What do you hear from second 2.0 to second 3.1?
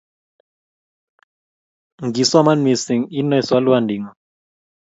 ngisoman mising